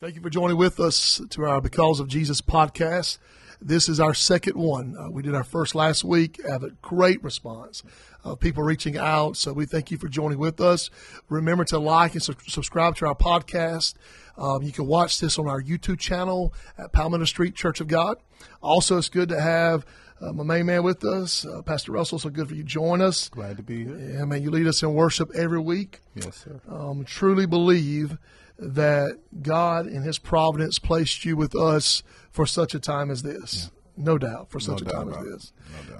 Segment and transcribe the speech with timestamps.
[0.00, 3.18] Thank you for joining with us to our Because of Jesus podcast.
[3.60, 4.96] This is our second one.
[4.98, 7.82] Uh, we did our first last week, have a great response
[8.24, 9.36] of people reaching out.
[9.36, 10.88] So we thank you for joining with us.
[11.28, 13.92] Remember to like and su- subscribe to our podcast.
[14.38, 18.16] Um, you can watch this on our YouTube channel at Palmetto Street Church of God.
[18.62, 19.84] Also, it's good to have
[20.18, 22.18] uh, my main man with us, uh, Pastor Russell.
[22.18, 23.28] So good for you to join us.
[23.28, 23.98] Glad to be here.
[23.98, 26.00] Yeah, man, you lead us in worship every week.
[26.14, 26.58] Yes, sir.
[26.70, 28.16] Um, truly believe
[28.60, 33.70] that God in His providence placed you with us for such a time as this.
[33.96, 35.52] No doubt, for such No a time as this.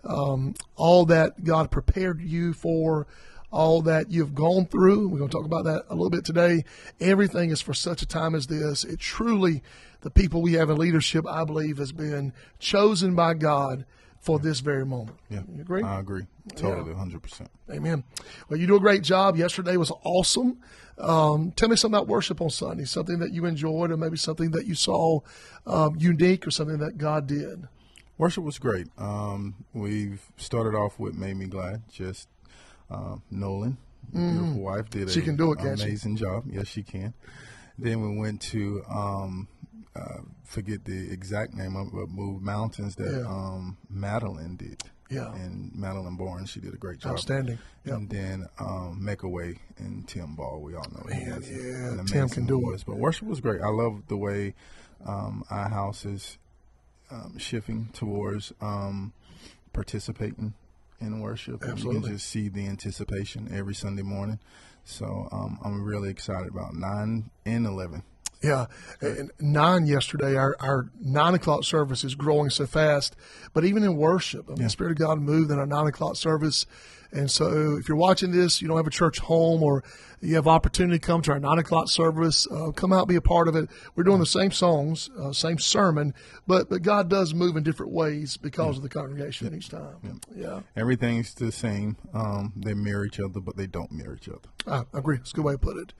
[0.04, 0.10] No.
[0.10, 3.06] Um, all that God prepared you for,
[3.50, 5.08] all that you've gone through.
[5.08, 6.64] We're going to talk about that a little bit today.
[7.00, 8.84] Everything is for such a time as this.
[8.84, 9.62] It truly,
[10.02, 13.84] the people we have in leadership, I believe, has been chosen by God
[14.20, 15.16] for this very moment.
[15.30, 15.82] yeah, You agree?
[15.82, 16.26] I agree.
[16.54, 17.50] Totally, hundred percent.
[17.70, 18.04] Amen.
[18.48, 19.36] Well, you do a great job.
[19.36, 20.58] Yesterday was awesome.
[20.98, 24.50] Um, tell me something about worship on Sunday, something that you enjoyed, or maybe something
[24.50, 25.20] that you saw
[25.66, 27.66] um, unique, or something that God did.
[28.18, 28.88] Worship was great.
[28.98, 32.28] Um, we've started off with "Made Me Glad." Just
[32.90, 33.78] um, Nolan,
[34.12, 35.14] beautiful wife, did Mm.
[35.14, 36.44] She can do it, amazing job.
[36.50, 37.14] Yes, she can.
[37.78, 39.48] Then we went to um,
[39.96, 43.26] uh, forget the exact name of it, but "Move Mountains" that Yeah.
[43.28, 44.82] um, Madeline did.
[45.10, 45.34] Yeah.
[45.34, 47.12] and Madeline Barnes, she did a great job.
[47.14, 47.58] Outstanding.
[47.84, 47.94] Yep.
[47.96, 50.60] And then um, Make a Way and Tim Ball.
[50.60, 52.84] We all know he Man, has yeah, Tim can do it.
[52.86, 53.60] But worship was great.
[53.60, 54.54] I love the way
[55.04, 56.38] um, our house is
[57.10, 59.12] um, shifting towards um,
[59.72, 60.54] participating
[61.00, 61.62] in worship.
[61.62, 62.02] And you Absolutely.
[62.02, 64.38] can just see the anticipation every Sunday morning.
[64.84, 68.04] So um, I'm really excited about nine and eleven.
[68.42, 68.66] Yeah,
[69.02, 70.34] and nine yesterday.
[70.34, 73.14] Our our nine o'clock service is growing so fast,
[73.52, 76.16] but even in worship, I mean, the Spirit of God moved in our nine o'clock
[76.16, 76.64] service.
[77.12, 79.82] And so, if you're watching this, you don't have a church home, or
[80.20, 83.20] you have opportunity to come to our nine o'clock service, uh, come out, be a
[83.20, 83.68] part of it.
[83.94, 86.14] We're doing the same songs, uh, same sermon,
[86.46, 90.20] but but God does move in different ways because of the congregation each time.
[90.34, 91.96] Yeah, Everything's the same.
[92.12, 94.40] Um, they mirror each other, but they don't mirror each other.
[94.66, 95.16] I agree.
[95.16, 95.94] It's a good way to put it.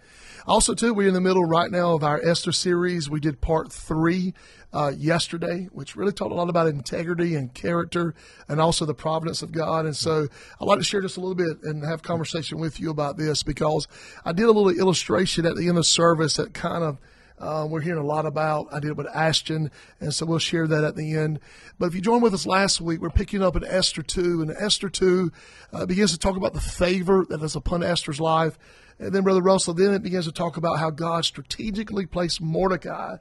[0.46, 3.08] Also, too, we're in the middle right now of our Esther series.
[3.08, 4.34] We did part three
[4.72, 8.14] uh, yesterday, which really talked a lot about integrity and character
[8.48, 9.84] and also the providence of God.
[9.86, 10.28] And so
[10.60, 13.42] I'd like to share just a little bit and have conversation with you about this
[13.42, 13.88] because
[14.24, 16.98] I did a little illustration at the end of service that kind of
[17.40, 18.68] uh, we're hearing a lot about.
[18.70, 21.40] I did it with Ashton, and so we'll share that at the end.
[21.78, 24.50] But if you joined with us last week, we're picking up in Esther 2, and
[24.50, 25.32] Esther 2
[25.72, 28.58] uh, begins to talk about the favor that is upon Esther's life.
[28.98, 33.16] And then, Brother Russell, then it begins to talk about how God strategically placed Mordecai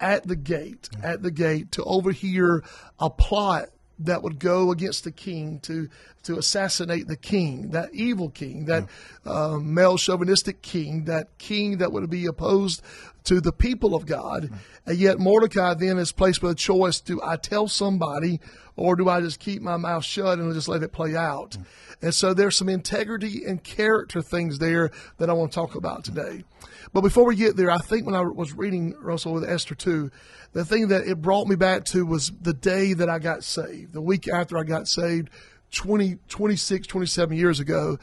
[0.00, 2.64] at the gate, at the gate to overhear
[2.98, 3.68] a plot
[4.04, 5.88] that would go against the king to
[6.22, 8.86] to assassinate the king, that evil king, that
[9.24, 12.82] um, male chauvinistic king, that king that would be opposed
[13.24, 14.50] to the people of God.
[14.86, 18.40] And yet Mordecai then is placed with a choice: do I tell somebody,
[18.76, 21.56] or do I just keep my mouth shut and just let it play out?
[22.02, 26.04] And so there's some integrity and character things there that I want to talk about
[26.04, 26.44] today.
[26.92, 30.10] But before we get there, I think when I was reading Russell with Esther 2,
[30.52, 33.92] the thing that it brought me back to was the day that I got saved,
[33.92, 35.30] the week after I got saved,
[35.72, 37.98] 20, 26, 27 years ago.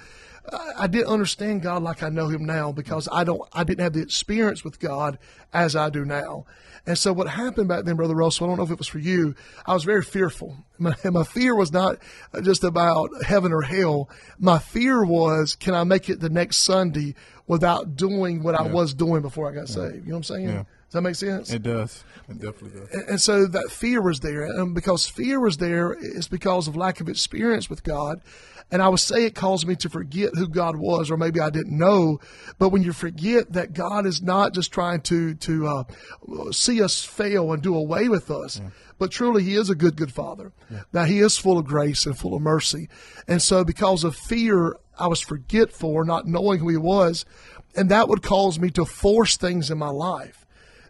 [0.77, 3.93] I- didn't understand God like I know Him now because I don't, I didn't have
[3.93, 5.17] the experience with God
[5.53, 6.45] as I do now.
[6.85, 8.99] And so what happened back then, Brother Russell, I don't know if it was for
[8.99, 9.35] you,
[9.65, 10.55] I was very fearful.
[10.79, 11.97] My, my fear was not
[12.43, 14.09] just about heaven or hell.
[14.37, 17.15] My fear was, can I make it the next Sunday
[17.47, 19.95] without doing what I was doing before I got saved?
[20.05, 20.49] You know what I'm saying?
[20.49, 20.63] Yeah.
[20.87, 21.51] Does that make sense?
[21.51, 22.03] It does.
[22.29, 23.07] It definitely does.
[23.09, 27.01] and so that fear was there and because fear was there is because of lack
[27.01, 28.21] of experience with god.
[28.71, 31.49] And i would say it caused me to forget who god was or maybe i
[31.49, 32.19] didn't know.
[32.57, 35.83] But when you forget that god is not just trying to to uh,
[36.51, 38.61] see us fail and do away with us
[38.97, 40.53] but truly he is a good good father.
[40.93, 42.87] That he is full of grace and full of mercy.
[43.27, 47.25] And so because of fear i was forgetful or not knowing who he was
[47.75, 50.45] and that would cause me to force things in my life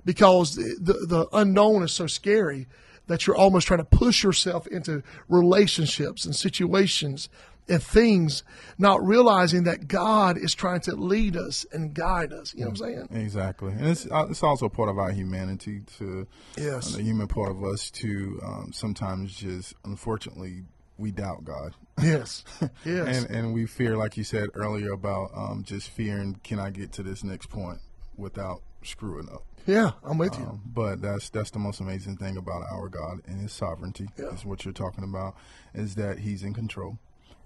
[0.07, 2.65] because the, the, unknown is so scary
[3.07, 7.27] that you're almost trying to push yourself into relationships and situations
[7.67, 8.43] and things,
[8.77, 12.53] not realizing that God is trying to lead us and guide us.
[12.53, 13.21] You know what I'm saying?
[13.21, 16.25] Exactly, and it's uh, it's also part of our humanity to
[16.57, 16.93] Yes.
[16.93, 20.63] uh, the human part of us to um, sometimes just unfortunately
[20.97, 21.73] we doubt God.
[22.01, 22.45] Yes.
[22.85, 23.17] Yes.
[23.17, 26.93] And and we fear, like you said earlier, about um, just fearing, can I get
[26.93, 27.79] to this next point
[28.15, 29.43] without screwing up?
[29.67, 30.45] Yeah, I'm with you.
[30.45, 34.07] Um, but that's that's the most amazing thing about our God and His sovereignty.
[34.17, 34.33] Yeah.
[34.33, 35.35] Is what you're talking about
[35.73, 36.97] is that He's in control.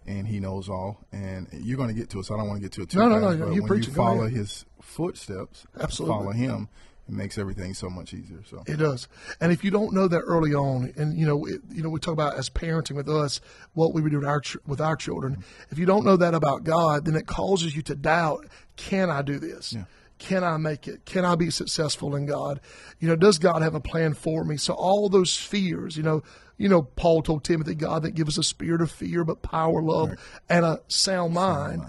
[0.07, 2.25] And he knows all, and you're going to get to it.
[2.25, 3.37] So I don't want to get to it too No, no, fast.
[3.37, 3.95] no, but you when preach you it.
[3.95, 6.17] Follow his footsteps, Absolutely.
[6.17, 6.69] follow him,
[7.07, 8.41] it makes everything so much easier.
[8.49, 9.07] So It does.
[9.39, 11.99] And if you don't know that early on, and you know, it, you know, we
[11.99, 13.41] talk about as parenting with us,
[13.73, 15.43] what we would do with our with our children.
[15.69, 18.47] If you don't know that about God, then it causes you to doubt:
[18.77, 19.75] Can I do this?
[20.21, 21.03] Can I make it?
[21.05, 22.61] Can I be successful in God?
[22.99, 24.55] You know, does God have a plan for me?
[24.55, 26.21] So all those fears, you know,
[26.59, 29.81] you know, Paul told Timothy, God that give us a spirit of fear, but power,
[29.81, 30.11] love,
[30.47, 31.81] and a sound mind.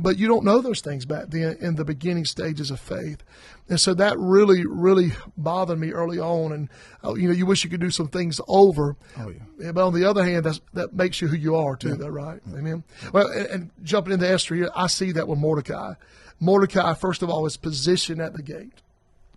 [0.00, 3.24] But you don't know those things back then in the beginning stages of faith.
[3.68, 6.52] And so that really, really bothered me early on.
[6.52, 6.68] And,
[7.04, 8.96] uh, you know, you wish you could do some things over.
[9.18, 9.40] Oh, yeah.
[9.58, 12.06] Yeah, But on the other hand, that's, that makes you who you are, too, though,
[12.06, 12.40] right?
[12.54, 12.84] Amen.
[13.12, 15.94] Well, and, and jumping into Esther here, I see that with Mordecai.
[16.40, 18.80] Mordecai, first of all, is positioned at the gate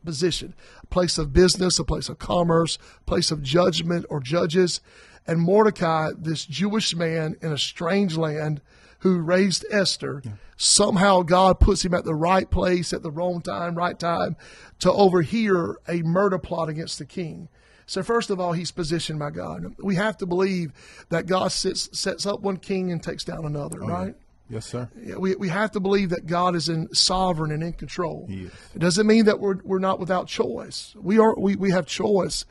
[0.04, 4.82] position, a place of business, a place of commerce, place of judgment or judges.
[5.26, 8.62] And Mordecai, this Jewish man in a strange land
[9.00, 10.22] who raised Esther,
[10.58, 14.36] somehow God puts him at the right place at the wrong time, right time
[14.80, 17.50] to overhear a murder plot against the king.
[17.86, 19.76] So first of all, he's positioned by God.
[19.78, 20.72] We have to believe
[21.10, 24.16] that God sits, sets up one king and takes down another, oh, right?
[24.50, 24.90] Yes, sir.
[25.02, 28.26] Yeah, we, we have to believe that God is in sovereign and in control.
[28.28, 28.52] He is.
[28.76, 30.96] It doesn't mean that we're, we're not without choice.
[30.98, 32.46] We are we, we have choice,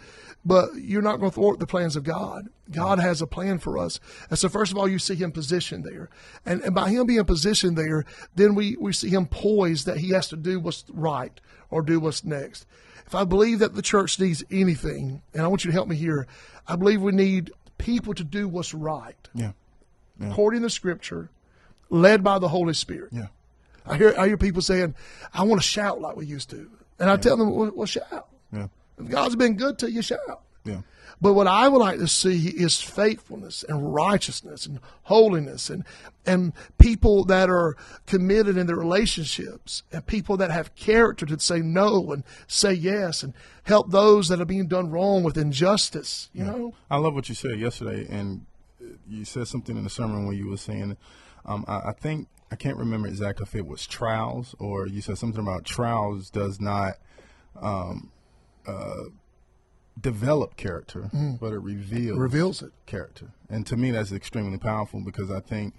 [0.44, 2.49] but you're not going to thwart the plans of God.
[2.71, 4.00] God has a plan for us.
[4.31, 6.09] And so first of all, you see him positioned there.
[6.47, 8.05] And, and by him being positioned there,
[8.35, 11.39] then we, we see him poised that he has to do what's right
[11.71, 12.67] or do what's next.
[13.06, 15.97] If I believe that the church needs anything, and I want you to help me
[15.97, 16.27] here,
[16.67, 19.53] I believe we need people to do what's right Yeah,
[20.21, 21.31] according to Scripture,
[21.93, 23.11] led by the Holy Spirit.
[23.12, 23.27] yeah,
[23.87, 24.94] I hear I hear people saying,
[25.33, 28.29] "I want to shout like we used to," and I tell them, "Well, well shout.
[28.53, 28.69] yeah,
[28.99, 30.81] If God's been good to you, shout." yeah.
[31.21, 35.85] But what I would like to see is faithfulness and righteousness and holiness and
[36.27, 41.61] and people that are committed in their relationships and people that have character to say
[41.61, 43.35] no and say yes and
[43.65, 46.29] help those that are being done wrong with injustice.
[46.33, 48.47] You know, I love what you said yesterday, and
[49.09, 50.97] you said something in the sermon where you were saying,
[51.44, 55.19] um, I, I think I can't remember exactly if it was trials or you said
[55.19, 56.94] something about trials does not
[57.61, 58.11] um,
[58.67, 59.05] uh,
[60.00, 61.11] develop character,
[61.41, 62.73] but it reveals reveals it.
[62.87, 63.33] character.
[63.49, 65.75] And to me, that's extremely powerful because I think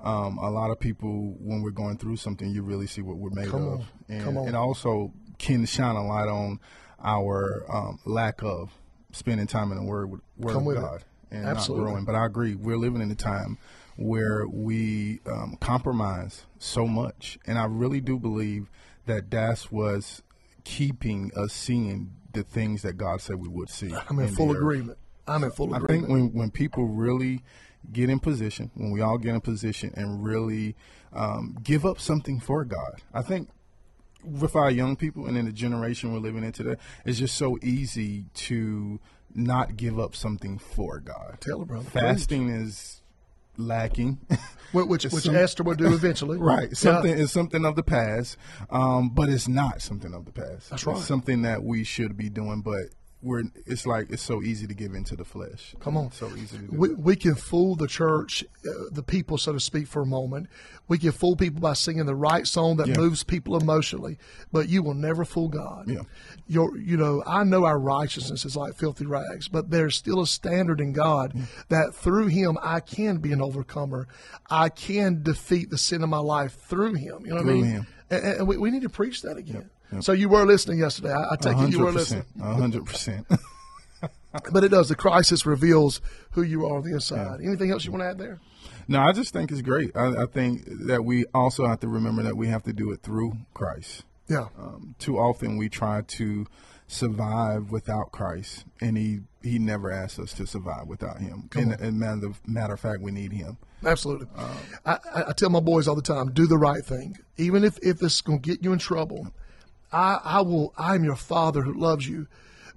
[0.00, 3.30] um, a lot of people, when we're going through something, you really see what we're
[3.30, 3.80] made Come of.
[3.80, 3.86] on.
[4.08, 6.60] And it also can shine a light on
[7.02, 8.70] our um, lack of
[9.12, 10.80] spending time in the Word, with- word Come of with it.
[10.80, 11.84] God and Absolutely.
[11.84, 12.04] not growing.
[12.04, 13.58] But I agree, we're living in a time
[13.98, 17.36] where we um, compromise so much.
[17.46, 18.70] And I really do believe
[19.06, 20.22] that that's was
[20.62, 23.92] keeping us seeing the things that God said we would see.
[24.08, 24.98] I'm in the full agreement.
[25.26, 25.90] I'm in full agreement.
[25.90, 27.42] I think when, when people really
[27.92, 30.76] get in position, when we all get in position and really
[31.12, 33.48] um, give up something for God, I think
[34.22, 37.58] with our young people and in the generation we're living in today, it's just so
[37.62, 39.00] easy to
[39.34, 41.38] not give up something for God.
[41.40, 41.90] Tell her, brother.
[41.90, 43.02] Fasting is
[43.58, 44.18] lacking.
[44.72, 46.38] Wh- which which some- Esther will do eventually.
[46.48, 46.68] Right.
[46.70, 46.74] Yeah.
[46.74, 48.36] Something is something of the past,
[48.70, 50.70] um, but it's not something of the past.
[50.70, 50.96] That's right.
[50.96, 52.84] It's something that we should be doing, but
[53.22, 53.42] we're.
[53.66, 55.74] It's like it's so easy to give into the flesh.
[55.80, 56.12] Come on.
[56.12, 56.58] so easy.
[56.70, 56.98] We, that.
[57.00, 60.48] we can fool the church, uh, the people, so to speak, for a moment.
[60.86, 62.96] We can fool people by singing the right song that Yeah.
[62.96, 64.18] moves people emotionally,
[64.52, 65.88] but you will never fool God.
[65.88, 66.02] Yeah.
[66.46, 70.26] Your, you know, I know our righteousness is like filthy rags, but there's still a
[70.26, 71.34] standard in God
[71.68, 74.08] that through Him I can be an overcomer.
[74.48, 77.26] I can defeat the sin of my life through Him.
[77.26, 77.64] You know what I mean?
[77.64, 77.86] Him.
[78.10, 79.68] And, and we, we need to preach that again.
[80.00, 81.14] So you were listening yesterday.
[81.14, 82.24] I take it you were listening.
[82.40, 83.26] hundred percent.
[84.52, 84.88] But it does.
[84.88, 86.00] The crisis reveals
[86.32, 87.40] who you are on the inside.
[87.42, 88.40] Anything else you want to add there?
[88.86, 89.96] No, I just think it's great.
[89.96, 93.02] I, I think that we also have to remember that we have to do it
[93.02, 94.04] through Christ.
[94.28, 94.48] Yeah.
[94.58, 96.46] Um, too often we try to
[96.86, 101.48] survive without Christ, and he he never asks us to survive without Him.
[101.54, 103.56] And, and matter of, matter of fact, we need Him.
[103.84, 104.26] Absolutely.
[104.84, 107.16] I, I, I tell my boys all the time, do the right thing.
[107.36, 109.28] Even if, if it's going to get you in trouble,
[109.92, 112.26] I, I will, I'm your father who loves you,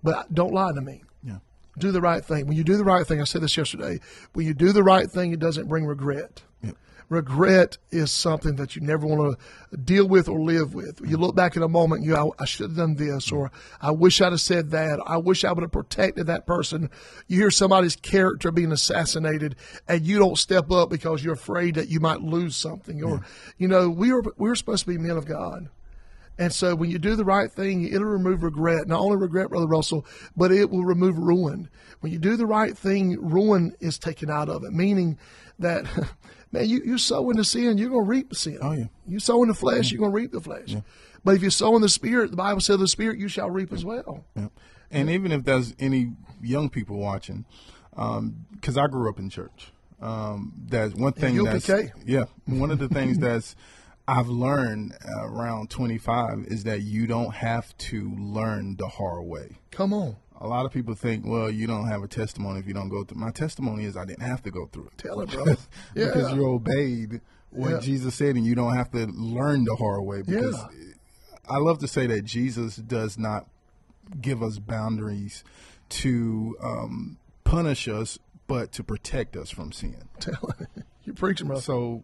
[0.03, 1.03] but don't lie to me.
[1.23, 1.37] Yeah.
[1.77, 2.47] Do the right thing.
[2.47, 3.99] When you do the right thing, I said this yesterday,
[4.33, 6.43] when you do the right thing, it doesn't bring regret.
[6.63, 6.77] Yep.
[7.09, 11.01] Regret is something that you never want to deal with or live with.
[11.05, 13.51] You look back in a moment, you, I, I should have done this, or
[13.81, 14.97] I wish I'd have said that.
[15.05, 16.89] I wish I would have protected that person.
[17.27, 19.57] You hear somebody's character being assassinated,
[19.89, 23.03] and you don't step up because you're afraid that you might lose something.
[23.03, 23.25] Or,
[23.57, 25.67] you know, we are we're supposed to be men of God.
[26.37, 28.87] And so when you do the right thing, it'll remove regret.
[28.87, 31.69] Not only regret, Brother Russell, but it will remove ruin.
[31.99, 35.19] When you do the right thing, ruin is taken out of it, meaning
[35.59, 35.85] that,
[36.51, 38.57] man, you, you sow into sin, you're going to reap the sin.
[38.61, 38.85] Oh, yeah.
[39.07, 40.75] You sow in the flesh, you're going to reap the flesh.
[41.23, 43.71] But if you sow in the spirit, the Bible says the spirit you shall reap
[43.71, 44.25] as well.
[44.35, 44.47] Yeah.
[44.89, 47.45] And even if there's any young people watching,
[47.91, 49.71] because I grew up in church,
[50.01, 51.35] um, that's one thing.
[51.43, 51.67] That's,
[52.05, 53.55] yeah, one of the things that's
[54.19, 59.57] I've learned around 25 is that you don't have to learn the hard way.
[59.71, 60.17] Come on.
[60.39, 63.03] A lot of people think, well, you don't have a testimony if you don't go
[63.03, 63.19] through.
[63.21, 64.97] My testimony is I didn't have to go through it.
[64.97, 65.55] Tell it, brother.
[65.95, 66.07] Yeah.
[66.07, 67.79] because you obeyed what Yeah.
[67.79, 70.23] Jesus said, and you don't have to learn the hard way.
[70.23, 70.93] Because Yeah.
[71.49, 73.47] I love to say that Jesus does not
[74.19, 75.43] give us boundaries
[75.89, 80.09] to um, punish us, but to protect us from sin.
[80.19, 80.67] Tell it.
[81.05, 81.61] You're preaching, brother.
[81.61, 82.03] So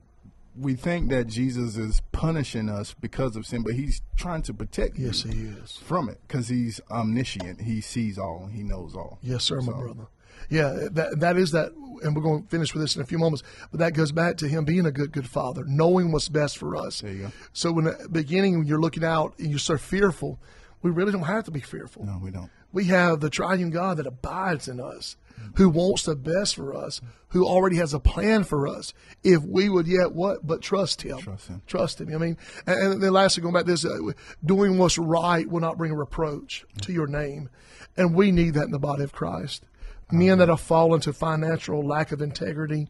[0.60, 4.98] we think that Jesus is punishing us because of sin, but he's trying to protect
[4.98, 5.78] Yes, he is.
[5.78, 7.62] from it because he's omniscient.
[7.62, 8.48] He sees all.
[8.52, 9.20] He knows all.
[9.22, 10.08] Yes, sir, my brother.
[10.50, 11.72] Yeah, that that is that,
[12.04, 13.44] and we're going to finish with this in a few moments.
[13.72, 16.76] But that goes back to him being a good, good father, knowing what's best for
[16.76, 17.02] us.
[17.02, 17.32] There you go.
[17.54, 20.40] So when the beginning, when you're looking out and you're so fearful,
[20.84, 22.06] we really don't have to be fearful.
[22.06, 22.50] No, we don't.
[22.72, 25.18] We have the triune God that abides in us,
[25.56, 28.94] who wants the best for us, who already has a plan for us.
[29.24, 31.62] If we would yet what but trust Him, Trust Him.
[31.68, 32.14] trust Him.
[32.14, 34.12] I mean, and, and then lastly, going back to this, uh,
[34.46, 37.50] doing what's right will not bring a reproach to your name,
[37.96, 39.66] and we need that in the body of Christ.
[40.12, 42.88] Men that have fallen to financial lack of integrity,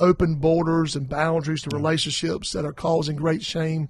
[0.00, 1.76] open borders and boundaries to mm.
[1.76, 3.88] relationships that are causing great shame.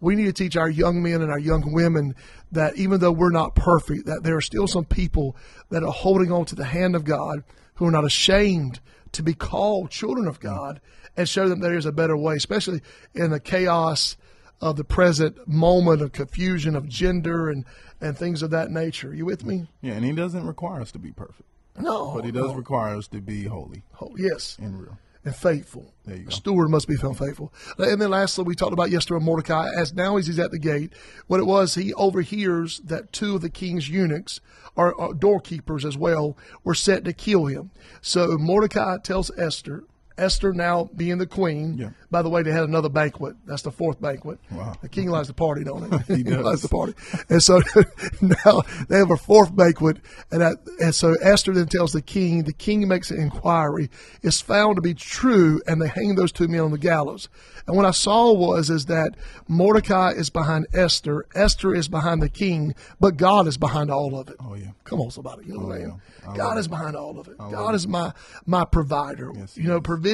[0.00, 2.14] We need to teach our young men and our young women
[2.52, 5.36] that even though we're not perfect, that there are still some people
[5.70, 7.42] that are holding on to the hand of God
[7.74, 8.80] who are not ashamed
[9.12, 10.42] to be called children of mm.
[10.42, 10.80] God
[11.16, 12.80] and show them there is a better way, especially
[13.14, 14.16] in the chaos
[14.60, 17.64] of the present moment of confusion of gender and,
[18.00, 19.10] and things of that nature.
[19.10, 19.68] Are You with me?
[19.80, 21.48] Yeah, and he doesn't require us to be perfect,
[21.78, 22.14] No.
[22.14, 22.54] but he does no.
[22.54, 24.56] require us to be holy Oh, yes.
[24.60, 24.98] and real.
[25.26, 25.92] And faithful.
[26.04, 26.28] There you go.
[26.28, 27.52] A steward must be found faithful.
[27.78, 30.58] Uh, and then lastly, we talked about yesterday Mordecai, as now as he's at the
[30.58, 30.92] gate,
[31.26, 34.40] what it was, he overhears that two of the king's eunuchs,
[34.76, 37.72] or, or doorkeepers as well, were set to kill him.
[38.00, 39.84] So Mordecai tells Esther,
[40.18, 41.76] Esther now being the queen.
[41.78, 41.90] Yeah.
[42.10, 43.36] By the way, they had another banquet.
[43.46, 44.38] That's the fourth banquet.
[44.50, 44.74] Wow.
[44.80, 46.14] The king likes to party, don't he?
[46.16, 46.44] He does.
[46.44, 46.94] likes to party.
[47.28, 47.60] And so
[48.20, 49.98] now they have a fourth banquet,
[50.30, 52.44] and that, and so Esther then tells the king.
[52.44, 53.90] The king makes an inquiry.
[54.22, 57.28] It's found to be true, and they hang those two men on the gallows.
[57.66, 59.16] And what I saw was is that
[59.48, 64.28] Mordecai is behind Esther, Esther is behind the king, but God is behind all of
[64.28, 64.36] it.
[64.40, 64.70] Oh yeah.
[64.84, 65.46] Come on, somebody.
[65.46, 66.00] You know what I mean?
[66.24, 66.36] yeah.
[66.36, 67.36] God is behind all of it.
[67.38, 68.12] God is my
[68.46, 69.32] my provider.
[69.34, 70.05] Yes, you know, provision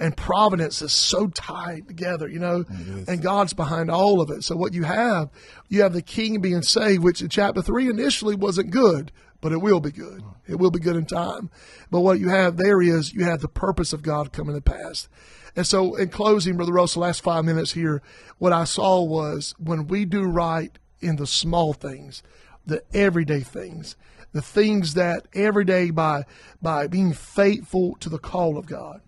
[0.00, 2.64] and providence is so tied together, you know,
[3.06, 4.44] and God's behind all of it.
[4.44, 5.28] So what you have,
[5.68, 9.60] you have the king being saved, which in chapter three initially wasn't good, but it
[9.60, 10.22] will be good.
[10.46, 11.50] It will be good in time.
[11.90, 15.08] But what you have there is you have the purpose of God coming to pass.
[15.56, 18.02] And so in closing, Brother Russell, last five minutes here,
[18.38, 22.22] what I saw was when we do right in the small things,
[22.64, 23.96] the everyday things,
[24.32, 26.24] the things that every day by
[26.62, 29.00] by being faithful to the call of God,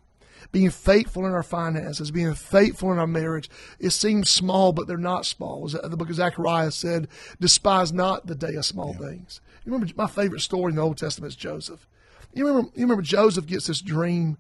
[0.51, 3.49] being faithful in our finances, being faithful in our marriage.
[3.79, 5.67] It seems small, but they're not small.
[5.69, 7.09] The book of Zechariah said,
[7.41, 9.41] despise not the day of small things.
[9.65, 11.87] You remember my favorite story in the Old Testament is Joseph.
[12.35, 14.37] You remember, you remember Joseph gets this dream,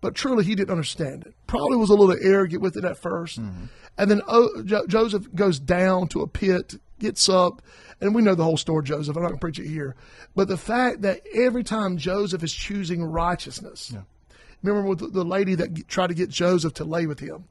[0.00, 1.34] but truly he didn't understand it.
[1.46, 3.64] Probably was a little arrogant with it at 1st mm-hmm.
[3.98, 7.62] And then oh, jo- Joseph goes down to a pit, gets up,
[8.00, 9.16] and we know the whole story, Joseph.
[9.16, 9.96] I'm not going to preach it here.
[10.34, 13.94] But the fact that every time Joseph is choosing righteousness,
[14.62, 17.44] Remember with the- the lady that tried to get Joseph to lay with him.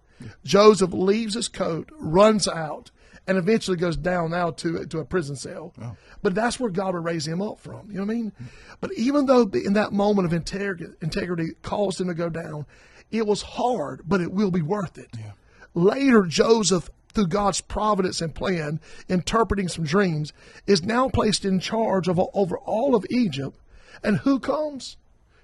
[0.43, 2.91] Joseph leaves his coat, runs out,
[3.27, 5.73] and eventually goes down now to to a prison cell.
[5.81, 5.95] Oh.
[6.21, 7.87] But that's where God would raise him up from.
[7.89, 8.31] You know what I mean?
[8.81, 12.65] But even though in that moment of integrity, integrity caused him to go down,
[13.11, 15.11] it was hard, but it will be worth it.
[15.73, 20.33] Later, Joseph, through God's providence and plan, interpreting some dreams,
[20.67, 23.57] is now placed in charge of over all of Egypt.
[24.03, 24.97] And who comes?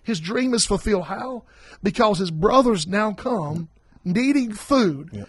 [0.04, 1.06] His dream is fulfilled.
[1.06, 1.44] How?
[1.84, 3.70] Because his brothers now come
[4.04, 5.28] needing food.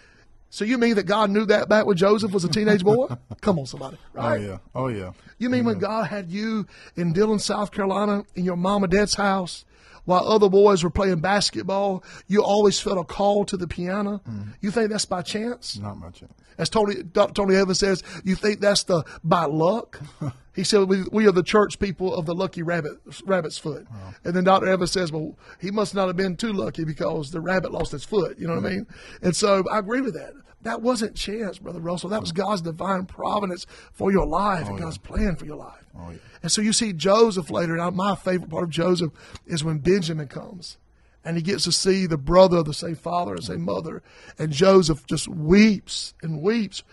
[0.53, 3.07] So you mean that God knew that back when Joseph was a teenage boy?
[3.41, 3.97] Come on, somebody.
[4.15, 4.59] Oh yeah.
[4.75, 5.13] Oh yeah.
[5.39, 9.15] You mean when God had you in Dillon, South Carolina, in your mom and dad's
[9.15, 9.65] house,
[10.05, 14.21] while other boys were playing basketball, you always felt a call to the piano?
[14.29, 14.51] Mm-hmm.
[14.61, 15.79] You think that's by chance?
[15.79, 16.21] Not much.
[16.59, 17.33] As Tony Dr.
[17.33, 20.01] Tony Evans says, you think that's the by luck?
[20.55, 22.93] he said we, we are the church people of the lucky rabbit
[23.25, 23.87] rabbit's foot.
[24.23, 24.67] And then Dr.
[24.67, 28.03] Evans says, well, he must not have been too lucky because the rabbit lost its
[28.03, 28.37] foot.
[28.37, 28.87] You know what I mean?
[29.21, 30.33] And so I agree with that.
[30.61, 32.09] That wasn't chance, Brother Russell.
[32.09, 35.85] That was God's divine providence for your life oh, and God's plan for your life.
[35.97, 36.17] Oh, yeah.
[36.41, 37.75] And so you see Joseph later.
[37.75, 39.11] Now, my favorite part of Joseph
[39.45, 40.77] is when Benjamin comes
[41.25, 44.01] and he gets to see the brother of the same father and same mother.
[44.39, 46.83] And Joseph just weeps and weeps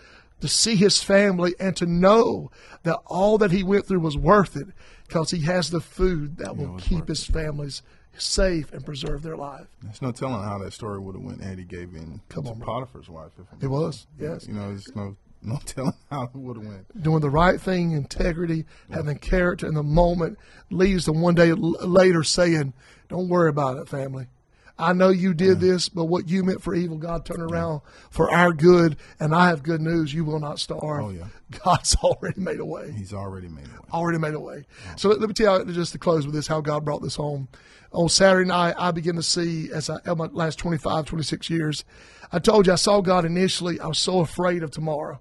[0.41, 2.51] to see his family and to know
[2.83, 4.67] that all that he went through was worth it
[5.07, 7.81] because he has the food that will keep his families
[8.17, 9.67] safe and preserve their life.
[9.81, 12.51] There's no telling how that story would have went had he gave in Come to
[12.51, 12.59] on.
[12.59, 13.31] Potiphar's wife.
[13.39, 14.47] If It was, yes.
[14.47, 17.01] You know, there's no no telling how it would have went.
[17.01, 20.37] doing the right thing, integrity, having character in the moment
[20.69, 22.73] leads to one day later saying,
[23.09, 24.27] "Don't worry about it, family.
[24.81, 28.31] I know you did this, but what you meant for evil, God turned around for
[28.31, 30.83] our good, and I have good news: you will not starve.
[30.83, 31.27] Oh, yeah.
[31.63, 32.91] God's already made a way.
[32.91, 33.93] He's already made it.
[33.93, 34.65] Already made a way.
[34.97, 37.15] So let, let me tell you, just to close with this, how God brought this
[37.15, 37.47] home.
[37.93, 41.83] On Saturday night, I began to see, as I, in my last 25, 26 years,
[42.31, 43.79] I told you I saw God initially.
[43.81, 45.19] I was so afraid of tomorrow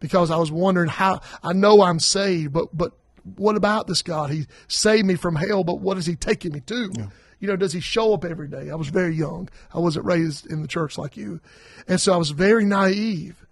[0.00, 2.92] because I was wondering how I know I'm saved, but but
[3.36, 4.30] what about this God?
[4.30, 6.92] He saved me from hell, but what is He taking me to?
[7.40, 8.70] You know, does He show up every day?
[8.70, 9.48] I was very young.
[9.72, 11.40] I wasn't raised in the church like you,
[11.86, 13.44] and so I was very naive.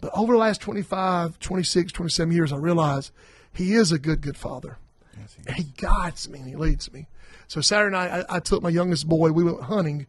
[0.00, 3.12] But over the last 25, 26, 27 years, I realized
[3.52, 4.78] He is a good, good Father.
[5.18, 7.06] Yes, he And he guides me and he leads me.
[7.46, 9.30] So Saturday night, I, I took my youngest boy.
[9.30, 10.06] We went hunting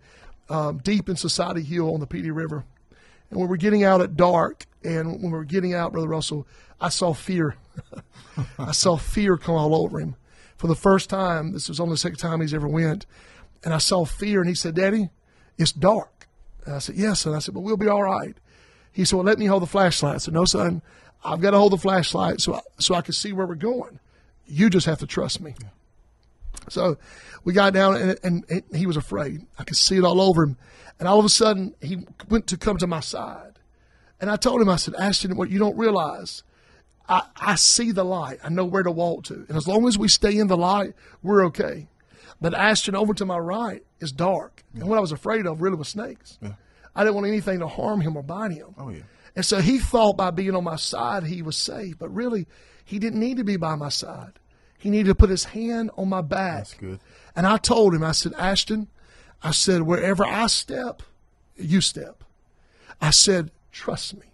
[0.49, 2.63] um, deep in Society Hill on the Pee Dee River.
[3.29, 4.65] And we were getting out at dark.
[4.83, 6.47] And when we were getting out, Brother Russell,
[6.79, 7.55] I saw fear.
[8.57, 10.15] I saw fear come all over him.
[10.63, 13.05] For the first time, this was only the second time he's ever went.
[13.65, 14.39] And I saw fear.
[14.39, 15.10] And he said, Daddy,
[15.58, 16.29] it's dark.
[16.63, 17.25] And I said, Yes.
[17.25, 18.38] And I said, But we'll be all right.
[18.93, 20.15] He said, Well, let me hold the flashlight.
[20.15, 20.82] I said, No, son,
[21.22, 24.00] I've got to hold the flashlight so I, so I can see where we're going.
[24.48, 25.53] You just have to trust me.
[26.70, 26.98] So
[27.43, 29.46] we got down, and, and, and he was afraid.
[29.60, 30.55] I could see it all over him.
[30.98, 33.60] And all of a sudden, he went to come to my side.
[34.22, 36.41] And I told him, I said, Ashton, what you don't realize,
[37.07, 38.39] I, I see the light.
[38.43, 39.45] I know where to walk to.
[39.48, 41.88] And as long as we stay in the light, we're okay.
[42.39, 44.63] But Ashton, over to my right, is dark.
[44.74, 46.39] And what I was afraid of really was snakes.
[46.95, 48.75] I didn't want anything to harm him or bite him.
[48.77, 49.01] Oh, yeah.
[49.36, 51.98] And so he thought by being on my side, he was safe.
[51.98, 52.48] But really,
[52.86, 54.33] he didn't need to be by my side.
[54.77, 56.57] He needed to put his hand on my back.
[56.57, 57.00] That's good.
[57.36, 58.89] And I told him, I said, Ashton,
[59.41, 61.01] I said, wherever I step,
[61.56, 62.23] you step.
[63.01, 64.27] I said, trust me.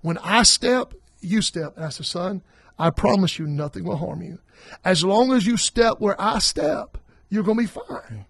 [0.00, 1.76] When I step, you step.
[1.76, 2.42] And I said, son,
[2.78, 4.38] I promise you nothing will harm you.
[4.84, 8.26] As long as you step where I step, you're going to be fine.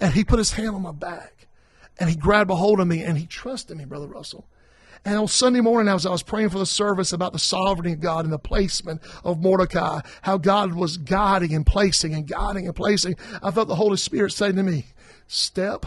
[0.00, 1.46] And he put his hand on my back
[1.98, 4.46] and he grabbed a hold of me and he trusted me, Brother Russell.
[5.04, 8.00] And on Sunday morning, as I was praying for the service about the sovereignty of
[8.00, 12.74] God and the placement of Mordecai, how God was guiding and placing and guiding and
[12.74, 14.86] placing, I felt the Holy Spirit saying to me,
[15.28, 15.86] Step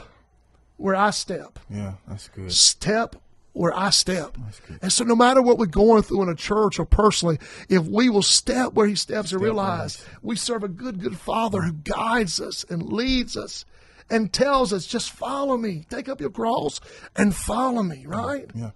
[0.77, 1.59] where I step.
[1.69, 2.51] Yeah, that's good.
[2.51, 3.17] Step
[3.59, 4.37] where I step.
[4.81, 8.09] And so, no matter what we're going through in a church or personally, if we
[8.09, 12.39] will step where He steps and realize we serve a good, good Father who guides
[12.39, 13.65] us and leads us
[14.09, 16.79] and tells us, just follow me, take up your cross
[17.17, 18.49] and follow me, right?
[18.55, 18.71] Yeah.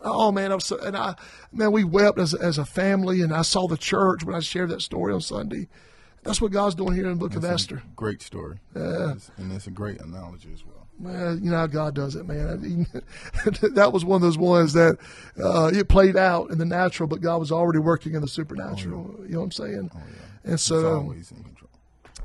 [0.00, 1.16] Oh man, I was so, and I
[1.50, 4.70] man, we wept as as a family, and I saw the church when I shared
[4.70, 5.66] that story on Sunday.
[6.22, 7.82] That's what God's doing here in the Book of Esther.
[7.96, 8.60] Great story.
[8.76, 9.14] Yeah.
[9.38, 10.79] And it's a great analogy as well.
[11.02, 12.86] Man, you know how God does it, man.
[13.74, 14.98] that was one of those ones that
[15.42, 19.14] uh, it played out in the natural, but God was already working in the supernatural.
[19.26, 19.74] You know what I'm saying?
[19.74, 21.70] And Oh, It's so, um, always in control.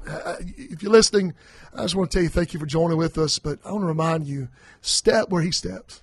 [0.09, 1.33] uh, if you're listening,
[1.73, 3.39] I just want to tell you thank you for joining with us.
[3.39, 4.49] But I want to remind you,
[4.81, 6.01] step where He steps.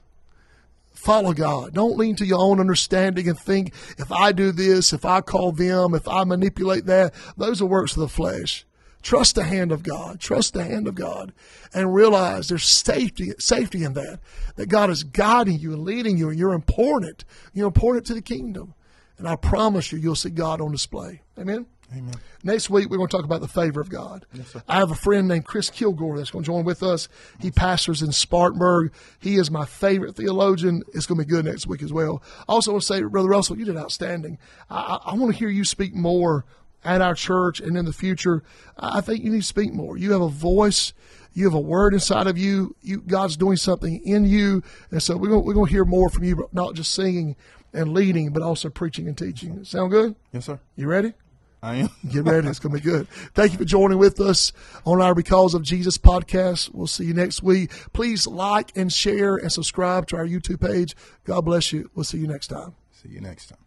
[0.95, 1.75] Follow God.
[1.75, 5.51] Don't lean to your own understanding and think if I do this, if I call
[5.53, 8.65] them, if I manipulate that, those are works of the flesh.
[9.03, 10.21] Trust the hand of God.
[10.21, 11.33] Trust the hand of God,
[11.75, 14.21] and realize there's safety safety in that.
[14.57, 17.25] That God is guiding you and leading you, and you're important.
[17.53, 18.75] You're important to the kingdom.
[19.19, 21.23] And I promise you, you'll see God on display.
[21.39, 21.67] Amen.
[21.97, 22.15] Amen.
[22.43, 24.25] Next week, we're going to talk about the favor of God.
[24.67, 27.07] I have a friend named Chris Kilgore that's going to join with us.
[27.39, 28.93] He pastors in Spartanburg.
[29.21, 30.83] He is my favorite theologian.
[30.95, 32.23] It's going to be good next week as well.
[32.49, 34.39] I also want to say, Brother Russell, you did outstanding.
[34.71, 36.47] I, I want to hear you speak more
[36.85, 38.43] at our church and in the future.
[38.79, 39.97] I think you need to speak more.
[39.97, 40.93] You have a voice.
[41.35, 42.77] You have a word inside of you.
[42.83, 46.11] You God's doing something in you, and so we're going, we're going to hear more
[46.11, 47.37] from you, not just singing
[47.73, 49.65] and leading, but also preaching and teaching.
[49.65, 50.15] Sound good?
[50.33, 50.61] Yes, sir.
[50.77, 51.15] You ready?
[51.63, 51.91] I am.
[52.09, 52.49] Get ready.
[52.49, 53.09] It's going to be good.
[53.35, 54.53] Thank you for joining with us
[54.85, 56.75] on our Because of Jesus podcast.
[56.75, 57.71] We'll see you next week.
[57.93, 60.97] Please like and share and subscribe to our YouTube page.
[61.25, 61.91] God bless you.
[61.95, 62.75] We'll see you next time.
[62.93, 63.62] See you next time.